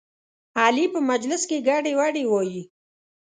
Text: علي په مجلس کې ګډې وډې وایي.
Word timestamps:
علي 0.61 0.85
په 0.93 0.99
مجلس 1.11 1.41
کې 1.49 1.65
ګډې 1.67 1.93
وډې 1.99 2.23
وایي. 2.27 2.61